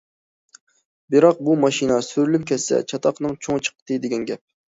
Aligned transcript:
بىراق 1.15 1.43
بۇ 1.49 1.57
ماشىنا 1.65 1.99
سۈرۈلۈپ 2.07 2.47
كەتسە 2.53 2.81
چاتاقنىڭ 2.93 3.37
چوڭى 3.45 3.65
چىقتى 3.69 4.01
دېگەن 4.09 4.27
گەپ. 4.33 4.45